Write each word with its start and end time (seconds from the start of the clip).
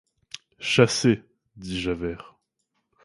Chassé, 0.57 1.21
dit 1.57 1.79
Javert. 1.79 2.35